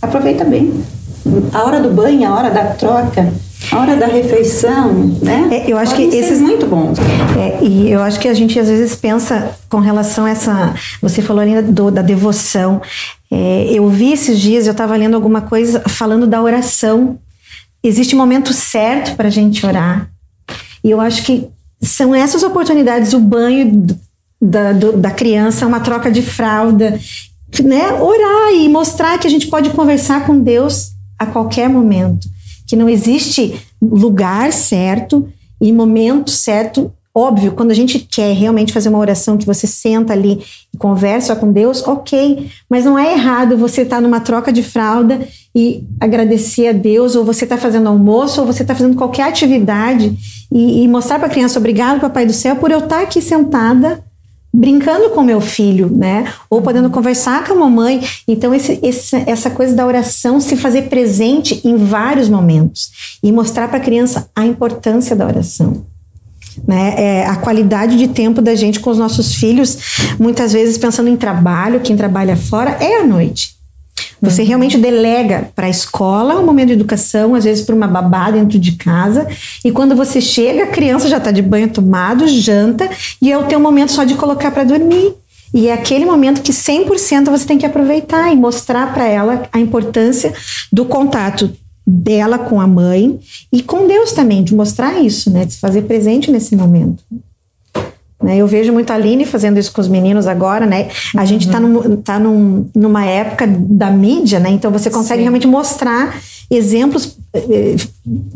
[0.01, 0.73] Aproveita bem.
[1.53, 3.27] A hora do banho, a hora da troca,
[3.73, 5.49] hora da refeição, né?
[5.51, 6.97] É, eu acho Podem que esses- muito bons.
[7.37, 10.73] É, e eu acho que a gente às vezes pensa com relação a essa.
[11.01, 12.81] Você falou ali do- da devoção.
[13.31, 17.17] É, eu vi esses dias, eu estava lendo alguma coisa falando da oração.
[17.83, 20.09] Existe um momento certo para a gente orar.
[20.83, 21.47] E eu acho que
[21.81, 23.85] são essas oportunidades, o banho
[24.41, 26.99] da, do- da criança, uma troca de fralda,
[27.63, 27.91] né?
[27.93, 32.27] Orar e mostrar que a gente pode conversar com Deus a qualquer momento.
[32.67, 35.27] Que não existe lugar certo
[35.59, 36.91] e momento certo.
[37.15, 40.39] Óbvio, quando a gente quer realmente fazer uma oração que você senta ali
[40.71, 42.47] e conversa com Deus, ok.
[42.69, 47.25] Mas não é errado você estar numa troca de fralda e agradecer a Deus, ou
[47.25, 50.15] você está fazendo almoço, ou você está fazendo qualquer atividade
[50.51, 54.03] e, e mostrar para a criança: obrigado, Papai do Céu, por eu estar aqui sentada
[54.57, 56.33] brincando com meu filho, né?
[56.49, 58.01] Ou podendo conversar com a mamãe.
[58.27, 63.67] Então, esse, esse, essa coisa da oração se fazer presente em vários momentos e mostrar
[63.67, 65.85] para a criança a importância da oração.
[66.67, 66.95] Né?
[66.97, 69.77] É, a qualidade de tempo da gente com os nossos filhos,
[70.19, 73.56] muitas vezes pensando em trabalho, quem trabalha fora, é à noite.
[74.21, 74.47] Você uhum.
[74.47, 78.57] realmente delega para a escola um momento de educação, às vezes para uma babá dentro
[78.57, 79.27] de casa,
[79.63, 82.89] e quando você chega, a criança já está de banho tomado, janta,
[83.21, 85.13] e é o teu momento só de colocar para dormir.
[85.53, 89.59] E é aquele momento que 100% você tem que aproveitar e mostrar para ela a
[89.59, 90.33] importância
[90.71, 91.51] do contato
[91.85, 93.17] dela com a mãe
[93.51, 95.45] e com Deus também, de mostrar isso, né?
[95.45, 97.01] De se fazer presente nesse momento.
[98.21, 98.37] Né?
[98.37, 100.89] Eu vejo muito a Aline fazendo isso com os meninos agora, né?
[101.15, 101.25] A uhum.
[101.25, 104.49] gente está num, tá num, numa época da mídia, né?
[104.49, 105.23] Então você consegue Sim.
[105.23, 106.17] realmente mostrar
[106.49, 107.75] exemplos eh,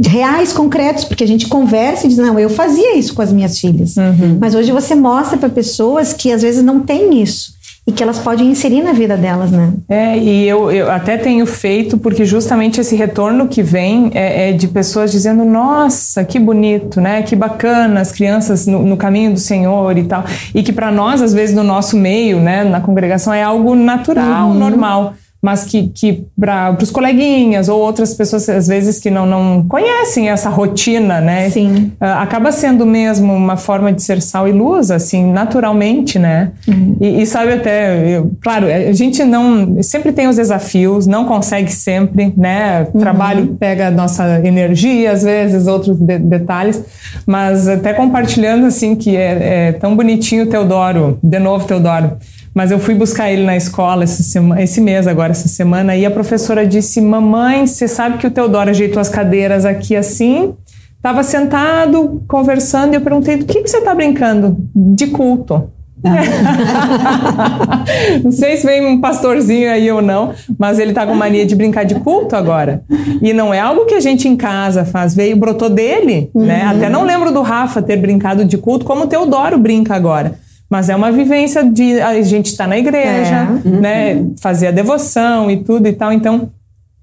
[0.06, 3.58] reais, concretos, porque a gente conversa e diz, não, eu fazia isso com as minhas
[3.58, 3.96] filhas.
[3.98, 4.38] Uhum.
[4.40, 8.20] Mas hoje você mostra para pessoas que às vezes não têm isso e que elas
[8.20, 9.74] podem inserir na vida delas, né?
[9.90, 14.54] É, e eu, eu até tenho feito, porque justamente esse retorno que vem é, é
[14.54, 17.24] de pessoas dizendo, nossa, que bonito, né?
[17.24, 20.24] Que bacana as crianças no, no caminho do Senhor e tal.
[20.54, 24.50] E que para nós, às vezes, no nosso meio, né, na congregação, é algo natural,
[24.50, 24.54] uhum.
[24.54, 29.66] normal mas que, que para os coleguinhas ou outras pessoas, às vezes, que não, não
[29.68, 31.50] conhecem essa rotina, né?
[31.50, 31.92] Sim.
[32.00, 36.52] Uh, acaba sendo mesmo uma forma de ser sal e luz, assim, naturalmente, né?
[36.68, 36.96] Uhum.
[37.02, 41.72] E, e, sabe até, eu, claro, a gente não, sempre tem os desafios, não consegue
[41.72, 42.88] sempre, né?
[42.94, 43.00] Uhum.
[43.00, 46.84] Trabalho pega a nossa energia, às vezes, outros de, detalhes,
[47.26, 52.18] mas até compartilhando, assim, que é, é tão bonitinho o Teodoro, de novo Teodoro,
[52.54, 56.06] mas eu fui buscar ele na escola esse, semana, esse mês agora, essa semana, e
[56.06, 60.54] a professora disse: Mamãe, você sabe que o Teodoro ajeitou as cadeiras aqui assim?
[60.98, 64.58] Estava sentado, conversando, e eu perguntei: do que, que você está brincando?
[64.76, 65.70] De culto.
[68.24, 71.56] Não sei se vem um pastorzinho aí ou não, mas ele tá com mania de
[71.56, 72.84] brincar de culto agora.
[73.22, 76.42] E não é algo que a gente em casa faz, veio, brotou dele, né?
[76.42, 76.46] uhum.
[76.46, 76.66] né?
[76.66, 80.40] Até não lembro do Rafa ter brincado de culto como o Teodoro brinca agora.
[80.72, 83.70] Mas é uma vivência de a gente estar tá na igreja, é.
[83.70, 84.14] né?
[84.16, 84.36] Uhum.
[84.40, 86.14] Fazer a devoção e tudo e tal.
[86.14, 86.48] Então,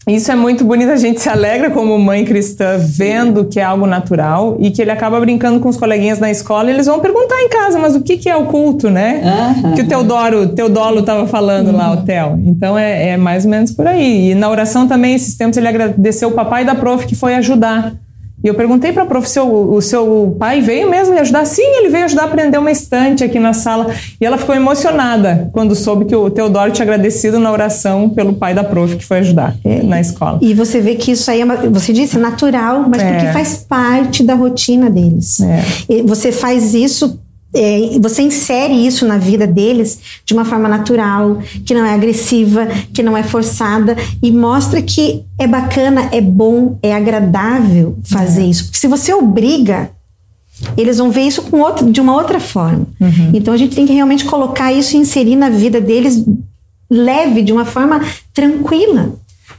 [0.08, 3.86] isso é muito bonito, a gente se alegra como mãe cristã vendo que é algo
[3.86, 7.38] natural e que ele acaba brincando com os coleguinhas na escola e eles vão perguntar
[7.42, 9.20] em casa, mas o que, que é o culto, né?
[9.62, 9.74] Uhum.
[9.74, 11.76] Que o Teodoro, Teodolo estava falando uhum.
[11.76, 12.40] lá, o Theo.
[12.46, 14.30] Então é, é mais ou menos por aí.
[14.30, 17.92] E na oração também, esses tempos, ele agradeceu o papai da prof que foi ajudar
[18.42, 21.44] e eu perguntei para a prof, seu, o seu pai veio mesmo me ajudar?
[21.44, 23.92] Sim, ele veio ajudar a prender uma estante aqui na sala.
[24.20, 28.54] E ela ficou emocionada quando soube que o Teodoro tinha agradecido na oração pelo pai
[28.54, 30.38] da prof que foi ajudar é, na escola.
[30.40, 33.12] E você vê que isso aí, é uma, você disse, natural, mas é.
[33.12, 35.40] porque faz parte da rotina deles.
[35.40, 36.02] É.
[36.04, 37.18] Você faz isso
[37.54, 42.66] é, você insere isso na vida deles de uma forma natural, que não é agressiva,
[42.92, 48.46] que não é forçada e mostra que é bacana, é bom, é agradável fazer é.
[48.46, 48.64] isso.
[48.64, 49.90] Porque se você obriga,
[50.76, 52.86] eles vão ver isso com outro, de uma outra forma.
[53.00, 53.30] Uhum.
[53.32, 56.24] Então a gente tem que realmente colocar isso e inserir na vida deles
[56.90, 58.00] leve, de uma forma
[58.34, 59.14] tranquila.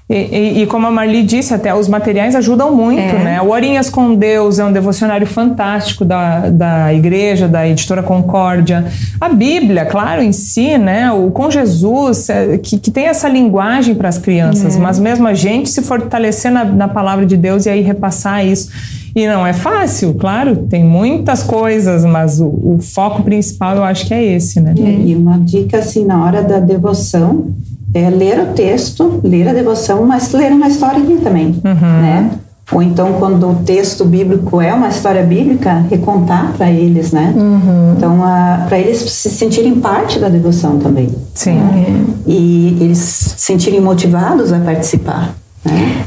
[0.10, 3.24] E, e, e, como a Marli disse, até os materiais ajudam muito, é.
[3.24, 3.42] né?
[3.42, 8.86] O Horinhas com Deus é um devocionário fantástico da, da igreja, da editora Concórdia.
[9.22, 11.12] A Bíblia, claro, em si, né?
[11.12, 14.80] O Com Jesus, é, que, que tem essa linguagem para as crianças, é.
[14.80, 18.72] mas mesmo a gente se fortalecer na, na palavra de Deus e aí repassar isso.
[19.16, 24.08] E não é fácil, claro, tem muitas coisas, mas o, o foco principal eu acho
[24.08, 24.74] que é esse, né?
[24.76, 27.54] É, e uma dica assim, na hora da devoção,
[27.94, 32.02] é ler o texto, ler a devoção, mas ler uma historinha também, uhum.
[32.02, 32.32] né?
[32.72, 37.34] Ou então, quando o texto bíblico é uma história bíblica, recontar para eles, né?
[37.36, 37.94] Uhum.
[37.98, 38.20] Então,
[38.68, 41.10] para eles se sentirem parte da devoção também.
[41.34, 41.56] Sim.
[41.56, 42.06] Né?
[42.28, 45.34] E eles se sentirem motivados a participar.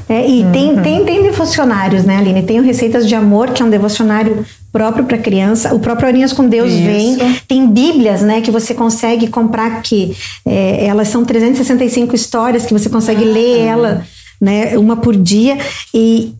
[0.08, 0.52] É, e uhum.
[0.52, 2.42] tem, tem, tem devocionários, né, Aline?
[2.42, 5.74] Tem o Receitas de Amor, que é um devocionário próprio para criança.
[5.74, 6.82] O próprio Horinhas com Deus Isso.
[6.82, 7.18] vem.
[7.46, 12.88] Tem bíblias, né, que você consegue comprar que é, elas são 365 histórias que você
[12.88, 13.32] consegue ah.
[13.32, 14.06] ler ela,
[14.40, 15.58] né, uma por dia.
[15.94, 16.34] E,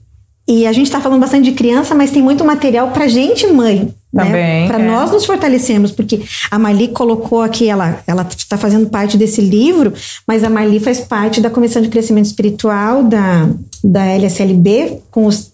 [0.53, 3.95] e a gente está falando bastante de criança, mas tem muito material para gente, mãe.
[4.13, 4.67] Né?
[4.67, 4.87] Para é.
[4.87, 9.95] nós nos fortalecermos, porque a Marli colocou aqui, ela ela está fazendo parte desse livro,
[10.29, 13.49] mas a Marli faz parte da Comissão de Crescimento Espiritual da,
[13.83, 14.99] da LSLB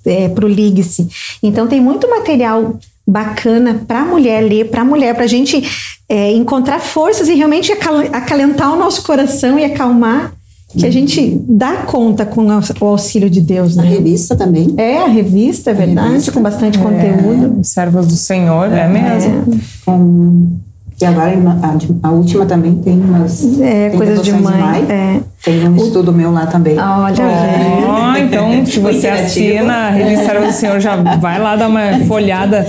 [0.04, 1.08] é, para o LIGSE.
[1.40, 5.62] Então tem muito material bacana para a mulher ler, para a mulher, para a gente
[6.08, 10.32] é, encontrar forças e realmente acalentar o nosso coração e acalmar
[10.76, 13.82] que a gente dá conta com o auxílio de Deus, né?
[13.82, 14.74] A revista também.
[14.76, 16.32] É, a revista, é verdade, revista.
[16.32, 17.60] com bastante é, conteúdo.
[17.64, 19.60] Servos do Senhor, é, é mesmo.
[19.84, 20.58] Com
[21.00, 21.32] E agora
[21.62, 24.84] a, a última também tem umas é, tem coisas de mãe.
[24.88, 25.20] É.
[25.44, 25.76] Tem um o...
[25.76, 26.76] estudo meu lá também.
[26.76, 27.84] Olha, é.
[27.86, 32.66] oh, então se você assina a Revista do Senhor, já vai lá dar uma folhada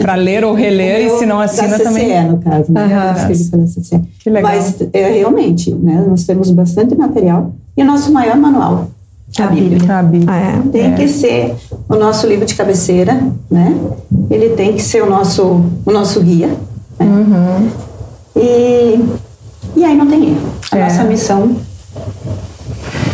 [0.00, 2.24] para ler ou reler, e se não assina da CCE, também.
[2.24, 3.18] no caso, né?
[3.52, 4.06] Uhum.
[4.20, 4.52] Que legal.
[4.52, 6.04] Mas é, realmente, né?
[6.08, 8.88] Nós temos bastante material e o nosso maior manual
[9.40, 9.98] a Bíblia.
[9.98, 10.30] A Bíblia.
[10.34, 10.94] É, tem é.
[10.94, 11.54] que ser
[11.88, 13.18] o nosso livro de cabeceira,
[13.50, 13.74] né?
[14.30, 16.50] Ele tem que ser o nosso, o nosso guia.
[17.00, 17.70] Uhum.
[18.36, 19.04] E,
[19.76, 20.52] e aí não tem erro.
[20.70, 20.84] A é.
[20.84, 21.56] nossa missão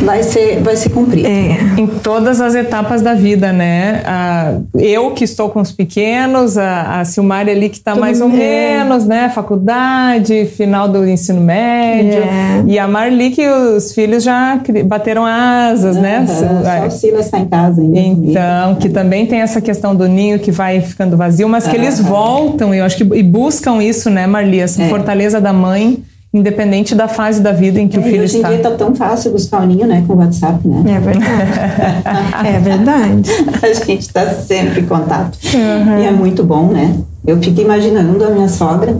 [0.02, 1.26] vai ser vai se cumprir.
[1.26, 1.80] É.
[1.80, 4.02] Em todas as etapas da vida, né?
[4.04, 9.06] Ah, eu que estou com os pequenos, a, a ali que está mais ou menos,
[9.06, 9.28] né?
[9.28, 12.22] Faculdade, final do ensino médio.
[12.22, 12.64] É.
[12.66, 16.26] E a Marli que os filhos já bateram asas, uhum, né?
[16.26, 18.30] Só o Silas está em casa ainda.
[18.30, 21.82] Então, que também tem essa questão do ninho que vai ficando vazio, mas que uhum.
[21.82, 24.60] eles voltam, eu acho que e buscam isso, né, Marli?
[24.60, 24.88] Essa é.
[24.88, 26.02] fortaleza da mãe
[26.38, 28.48] independente da fase da vida em que é, o filho hoje está.
[28.48, 30.96] Hoje em dia está tão fácil buscar o ninho, né, com o WhatsApp, né?
[30.96, 32.48] É verdade.
[32.48, 33.30] é verdade.
[33.62, 35.38] A gente está sempre em contato.
[35.54, 35.98] Uhum.
[35.98, 36.96] E é muito bom, né?
[37.26, 38.96] Eu fico imaginando a minha sogra,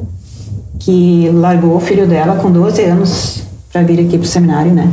[0.79, 4.91] que largou o filho dela com 12 anos para vir aqui para o seminário, né?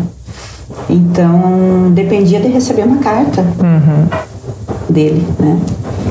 [0.90, 4.08] Então, dependia de receber uma carta uhum.
[4.90, 5.60] Dele, né?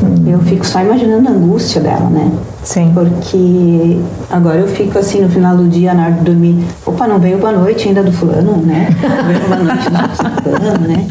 [0.02, 0.32] Uhum.
[0.32, 2.30] Eu fico só imaginando a angústia dela, né?
[2.62, 2.92] Sim.
[2.94, 3.98] Porque
[4.30, 7.38] agora eu fico assim no final do dia, na hora de dormir, opa, não veio
[7.38, 8.88] boa noite ainda do fulano, né?
[9.02, 11.06] Não veio boa noite do fulano, né?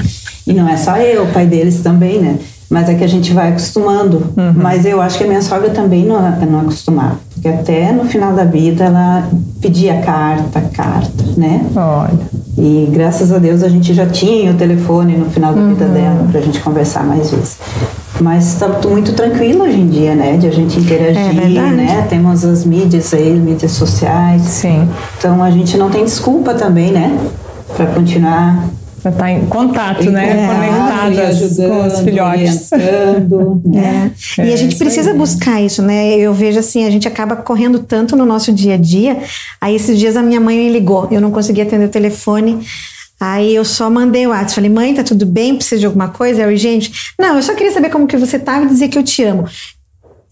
[0.46, 2.38] E não é só eu, o pai deles também, né?
[2.74, 4.24] Mas é que a gente vai acostumando.
[4.36, 4.54] Uhum.
[4.56, 7.20] Mas eu acho que a minha sogra também não, não acostumava.
[7.32, 9.30] Porque até no final da vida ela
[9.62, 11.64] pedia carta, carta, né?
[11.76, 12.18] Olha.
[12.58, 15.70] E graças a Deus a gente já tinha o telefone no final da uhum.
[15.70, 17.60] vida dela pra gente conversar mais vezes.
[18.20, 20.38] Mas está muito tranquilo hoje em dia, né?
[20.38, 22.08] De a gente interagir, é né?
[22.10, 24.42] Temos as mídias aí, mídias sociais.
[24.42, 24.90] Sim.
[25.20, 27.16] Então a gente não tem desculpa também, né?
[27.78, 28.68] Para continuar
[29.04, 30.30] para estar tá em contato, né?
[30.30, 32.70] É, Conectadas com os filhotes.
[33.66, 34.12] né?
[34.40, 34.48] É.
[34.48, 36.16] E a gente precisa buscar isso, né?
[36.16, 39.20] Eu vejo assim, a gente acaba correndo tanto no nosso dia a dia.
[39.60, 42.66] Aí esses dias a minha mãe me ligou, eu não consegui atender o telefone.
[43.20, 45.56] Aí eu só mandei o WhatsApp, falei, mãe, tá tudo bem?
[45.56, 46.44] Precisa de alguma coisa?
[46.44, 49.04] Eu, gente, não, eu só queria saber como que você tá e dizer que eu
[49.04, 49.46] te amo.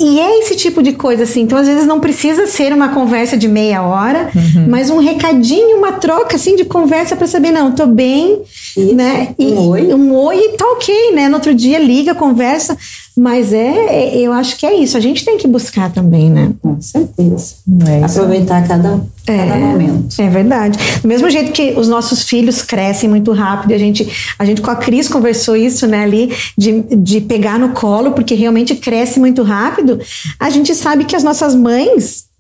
[0.01, 1.41] E é esse tipo de coisa, assim.
[1.41, 4.67] Então, às vezes, não precisa ser uma conversa de meia hora, uhum.
[4.67, 8.41] mas um recadinho, uma troca, assim, de conversa para saber, não, tô bem,
[8.75, 9.35] Isso, né?
[9.37, 9.93] E, um oi.
[9.93, 11.29] Um oi e tá ok, né?
[11.29, 12.77] No outro dia, liga, conversa.
[13.15, 14.95] Mas é, é, eu acho que é isso.
[14.95, 16.51] A gente tem que buscar também, né?
[16.61, 17.55] Com certeza.
[17.87, 20.21] É Aproveitar cada, cada é, momento.
[20.21, 20.79] É verdade.
[21.01, 24.07] Do mesmo jeito que os nossos filhos crescem muito rápido, a gente,
[24.39, 28.33] a gente com a Cris conversou isso, né, ali, de, de pegar no colo, porque
[28.33, 29.99] realmente cresce muito rápido.
[30.39, 32.30] A gente sabe que as nossas mães,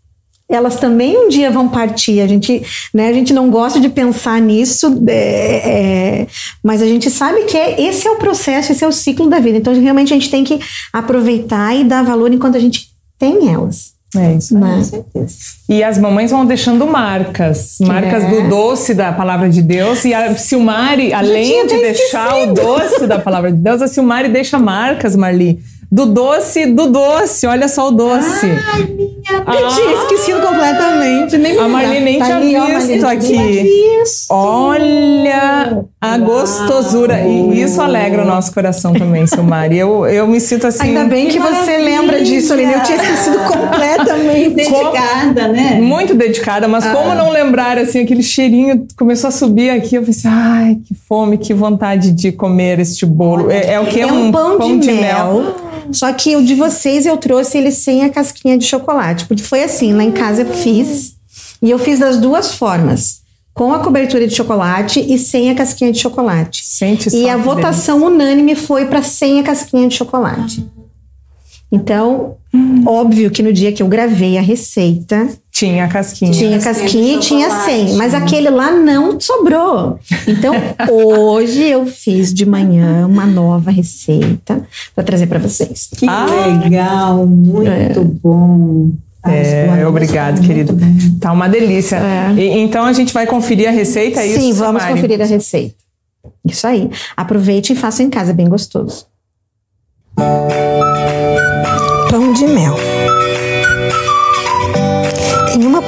[0.51, 2.19] elas também um dia vão partir.
[2.21, 2.61] A gente,
[2.93, 6.27] né, a gente não gosta de pensar nisso, é, é,
[6.63, 9.39] mas a gente sabe que é, esse é o processo, esse é o ciclo da
[9.39, 9.57] vida.
[9.57, 10.59] Então, realmente, a gente tem que
[10.91, 13.91] aproveitar e dar valor enquanto a gente tem elas.
[14.13, 14.75] É isso né?
[14.75, 15.35] Com certeza.
[15.69, 18.29] E as mamães vão deixando marcas, marcas É.
[18.29, 20.03] do doce da palavra de Deus.
[20.03, 24.59] E a Silmari, além de deixar o doce da palavra de Deus, a Silmari deixa
[24.59, 25.59] marcas, Marli.
[25.93, 27.45] Do doce, do doce.
[27.45, 28.45] Olha só o doce.
[28.73, 31.37] Ai, minha, eu tinha esquecido completamente.
[31.37, 33.27] Nem A Marli nem Tá tinha ali, ó, visto Marli, aqui.
[33.27, 34.31] tinha visto.
[34.31, 37.19] Olha a gostosura.
[37.21, 39.77] E isso alegra o nosso coração também, Silmari.
[39.77, 40.83] Eu, eu me sinto assim.
[40.83, 42.71] Ainda bem que, você lembra disso, Aline.
[42.73, 44.55] Eu tinha esquecido completamente.
[44.61, 45.79] Dedicada, né?
[45.81, 46.91] Muito dedicada, mas Ah.
[46.93, 51.37] como não lembrar assim, aquele cheirinho começou a subir aqui, eu pensei, ai, que fome,
[51.37, 53.51] que vontade de comer este bolo.
[53.51, 53.99] É, é o que?
[53.99, 55.55] É um pão, de, mel.
[55.91, 59.25] Só que o de vocês eu trouxe ele sem a casquinha de chocolate.
[59.25, 61.15] Porque foi assim, lá em casa eu fiz.
[61.61, 63.21] E eu fiz das duas formas.
[63.53, 66.63] Com a cobertura de chocolate e sem a casquinha de chocolate.
[66.65, 70.65] Sente E a votação unânime foi para sem a casquinha de chocolate.
[71.71, 72.37] Então,
[72.85, 75.29] óbvio que no dia que eu gravei a receita,
[75.69, 76.31] Tinha casquinha.
[76.31, 77.49] tinha casquinha e tinha.
[77.49, 79.99] 100, mas aquele lá não sobrou.
[80.27, 80.53] Então,
[80.89, 84.61] hoje eu fiz de manhã uma nova receita
[84.95, 85.87] para trazer para vocês.
[85.95, 86.25] Que Ah.
[86.63, 87.93] legal, muito É.
[88.23, 88.89] bom.
[89.23, 90.75] É, obrigado, querido.
[91.19, 91.97] Tá uma delícia.
[91.97, 92.33] É.
[92.41, 94.39] E- então a gente vai conferir a receita, é isso?
[94.39, 94.95] Sim, vamos Samari?
[94.95, 95.75] conferir a receita.
[96.43, 96.89] Isso aí.
[97.15, 99.05] Aproveite e faça em casa, é bem gostoso.
[102.09, 102.75] Pão de mel.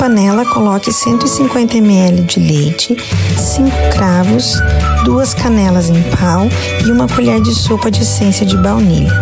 [0.03, 2.97] Panela, coloque 150 ml de leite,
[3.37, 4.61] 5 cravos,
[5.05, 6.49] duas canelas em pau
[6.85, 9.13] e uma colher de sopa de essência de baunilha.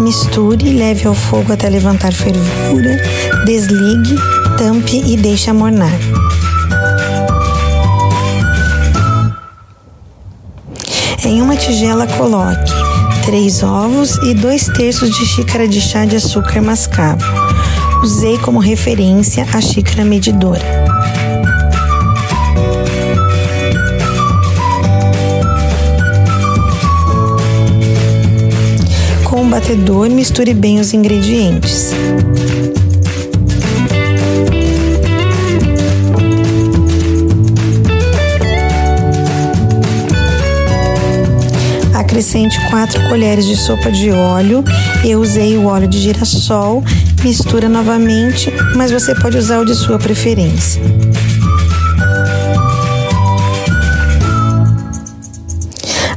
[0.00, 3.00] Misture e leve ao fogo até levantar fervura,
[3.44, 4.16] desligue
[4.56, 5.96] tampe e deixe amornar.
[11.24, 12.72] Em uma tigela coloque
[13.24, 17.22] três ovos e dois terços de xícara de chá de açúcar mascavo.
[18.02, 20.64] Usei como referência a xícara medidora.
[29.24, 31.92] Com o batedor, misture bem os ingredientes.
[42.18, 44.64] acrescente 4 colheres de sopa de óleo.
[45.04, 46.82] Eu usei o óleo de girassol,
[47.22, 50.80] mistura novamente, mas você pode usar o de sua preferência.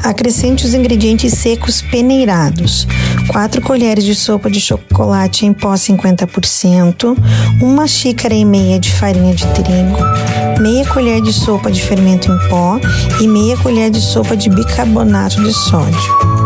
[0.04, 2.88] Acrescente os ingredientes secos peneirados.
[3.28, 7.16] 4 colheres de sopa de chocolate em pó 50%,
[7.62, 12.50] uma xícara e meia de farinha de trigo, meia colher de sopa de fermento em
[12.50, 12.80] pó
[13.22, 16.41] e meia colher de sopa de bicarbonato de sódio.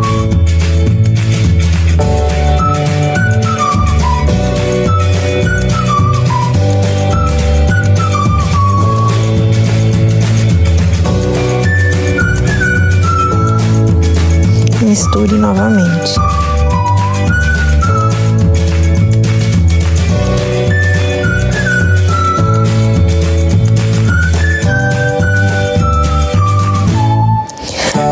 [14.95, 16.13] Misture novamente.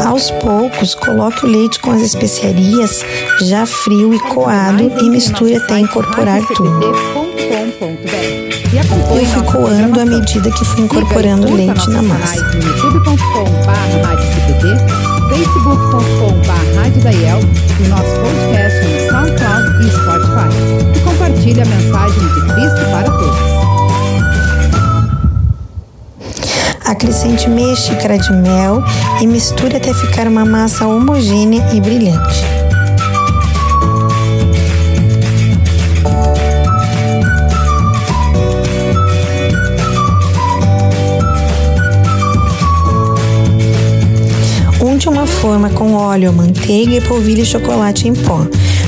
[0.05, 3.05] Aos poucos, coloque o leite com as especiarias
[3.43, 6.93] já frio e coado e misture até incorporar tudo.
[9.15, 12.43] Eu fui coando à medida que fui incorporando o leite na massa.
[15.33, 17.09] facebook.com.br
[17.79, 20.49] e nosso podcast no SoundCloud e Spotify.
[20.95, 23.53] E compartilhe a mensagem de Cristo para todos.
[26.85, 28.83] Acrescente meia xícara de mel
[29.21, 32.62] e misture até ficar uma massa homogênea e brilhante.
[45.53, 48.43] Forma com óleo manteiga e polvilhe chocolate em pó.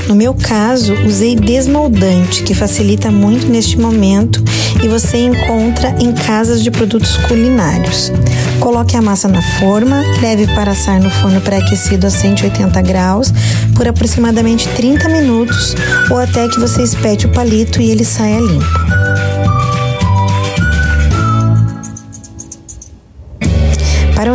[0.08, 4.43] No meu caso, usei desmoldante, que facilita muito neste momento
[4.84, 8.12] e você encontra em casas de produtos culinários.
[8.60, 13.32] Coloque a massa na forma, leve para assar no forno pré-aquecido a 180 graus
[13.75, 15.75] por aproximadamente 30 minutos
[16.10, 19.05] ou até que você espete o palito e ele saia limpo.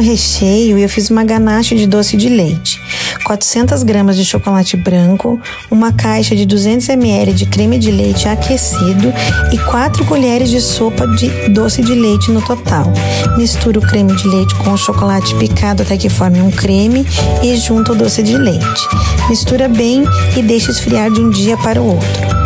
[0.01, 2.81] Recheio, eu fiz uma ganache de doce de leite.
[3.25, 9.13] 400 gramas de chocolate branco, uma caixa de 200 ml de creme de leite aquecido
[9.53, 12.93] e 4 colheres de sopa de doce de leite no total.
[13.37, 17.07] Misture o creme de leite com o chocolate picado até que forme um creme
[17.43, 18.89] e junta o doce de leite.
[19.29, 20.05] Mistura bem
[20.37, 22.40] e deixe esfriar de um dia para o outro.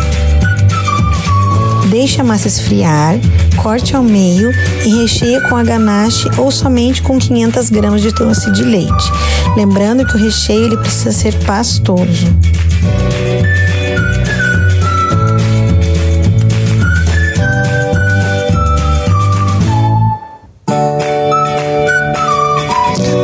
[1.97, 3.15] Deixe a massa esfriar,
[3.55, 4.51] corte ao meio
[4.85, 9.11] e recheie com a ganache ou somente com 500 gramas de doce de leite.
[9.55, 12.27] Lembrando que o recheio ele precisa ser pastoso.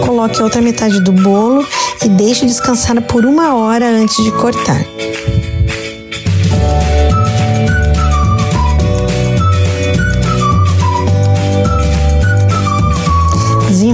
[0.05, 1.67] Coloque a outra metade do bolo
[2.01, 4.81] e deixe descansar por uma hora antes de cortar.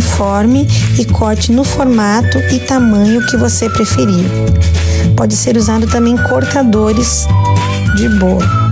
[0.08, 0.65] Desenforme
[0.98, 4.26] e corte no formato e tamanho que você preferir.
[5.15, 7.28] Pode ser usado também cortadores
[7.96, 8.66] de bolo.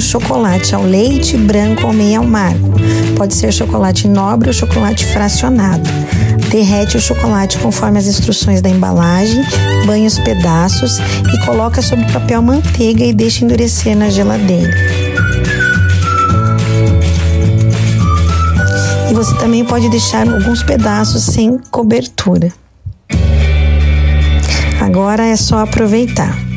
[0.00, 2.72] Com chocolate ao leite, branco ou meio amargo.
[3.18, 5.82] Pode ser chocolate nobre ou chocolate fracionado.
[6.50, 9.44] Derrete o chocolate conforme as instruções da embalagem,
[9.84, 14.74] banha os pedaços e coloca sobre papel manteiga e deixa endurecer na geladeira.
[19.10, 22.50] E você também pode deixar alguns pedaços sem cobertura.
[24.80, 26.49] Agora é só aproveitar.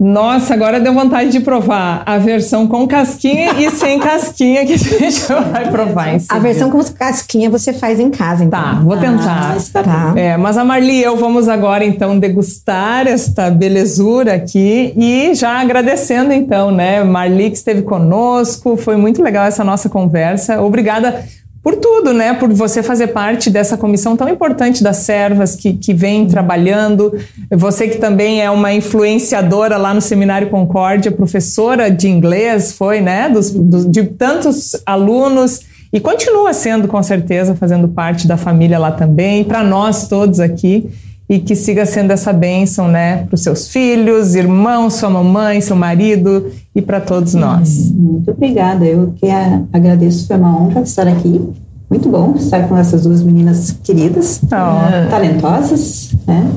[0.00, 4.76] Nossa, agora deu vontade de provar a versão com casquinha e sem casquinha que a
[4.78, 5.20] gente
[5.52, 6.14] vai provar.
[6.14, 8.58] Em a versão com casquinha você faz em casa, então.
[8.58, 9.58] Tá, vou tentar.
[9.74, 10.12] Ah, tá.
[10.16, 15.60] É, mas a Marli e eu vamos agora então degustar esta belezura aqui e já
[15.60, 20.62] agradecendo então, né, Marli que esteve conosco, foi muito legal essa nossa conversa.
[20.62, 21.22] Obrigada
[21.62, 22.32] por tudo, né?
[22.32, 27.12] Por você fazer parte dessa comissão tão importante das servas que, que vem trabalhando.
[27.50, 33.28] Você que também é uma influenciadora lá no Seminário Concórdia, professora de inglês, foi, né?
[33.28, 33.50] Dos,
[33.90, 35.60] de tantos alunos
[35.92, 40.88] e continua sendo, com certeza, fazendo parte da família lá também, para nós todos aqui
[41.30, 45.76] e que siga sendo essa bênção, né, para os seus filhos, irmãos, sua mamãe, seu
[45.76, 47.92] marido e para todos nós.
[47.92, 48.84] Muito obrigada.
[48.84, 49.26] Eu que
[49.72, 51.40] agradeço, foi uma honra estar aqui.
[51.88, 55.10] Muito bom estar com essas duas meninas queridas, oh.
[55.10, 56.50] talentosas, né?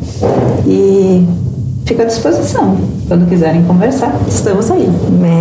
[0.66, 1.24] E
[1.86, 2.76] fico à disposição.
[3.08, 4.88] Quando quiserem conversar, estamos aí.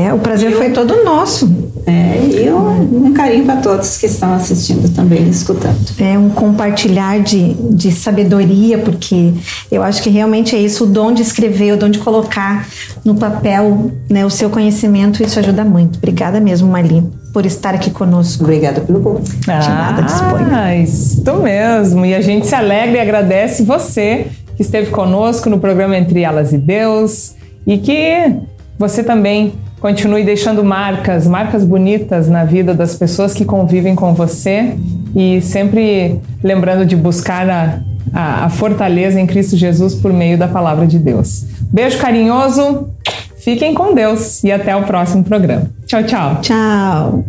[0.07, 1.51] É, o prazer foi todo nosso.
[1.87, 2.52] É, e
[2.83, 5.79] um, carinho para todos que estão assistindo também, escutando.
[5.99, 9.33] É um compartilhar de, de sabedoria, porque
[9.71, 12.67] eu acho que realmente é isso, o dom de escrever, o dom de colocar
[13.05, 15.99] no papel né, o seu conhecimento, isso ajuda muito.
[15.99, 17.03] Obrigada mesmo, Marli,
[17.33, 18.45] por estar aqui conosco.
[18.45, 19.37] Obrigada pelo convite.
[19.49, 20.43] Ah, de nada, dispõe.
[20.53, 22.05] Ah, isso mesmo.
[22.05, 24.27] E a gente se alegra e agradece você
[24.57, 27.35] que esteve conosco no programa Entre Elas e Deus
[27.67, 28.37] e que
[28.79, 34.77] você também continue deixando marcas, marcas bonitas na vida das pessoas que convivem com você
[35.15, 37.81] e sempre lembrando de buscar a,
[38.15, 41.45] a, a fortaleza em Cristo Jesus por meio da palavra de Deus.
[41.63, 42.91] Beijo carinhoso,
[43.39, 45.69] fiquem com Deus e até o próximo programa.
[45.85, 46.41] Tchau, tchau.
[46.41, 47.25] Tchau.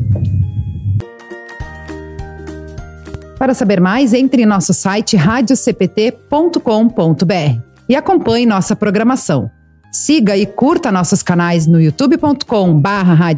[3.39, 9.49] Para saber mais, entre em nosso site radiocpt.com.br e acompanhe nossa programação.
[9.93, 13.29] Siga e curta nossos canais no youtube.com/barra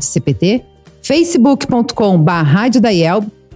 [1.04, 2.70] facebook.com/barra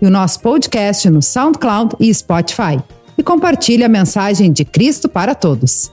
[0.02, 2.78] e o nosso podcast no SoundCloud e Spotify.
[3.18, 5.89] E compartilhe a mensagem de Cristo para todos.